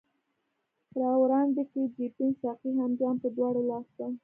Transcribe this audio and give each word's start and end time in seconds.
را 0.99 1.11
وړاندي 1.21 1.63
که 1.71 1.81
جبين 1.95 2.31
ساقي 2.41 2.71
هم 2.79 2.91
جام 2.99 3.15
پۀ 3.21 3.27
دواړه 3.35 3.61
لاسه 3.69 4.05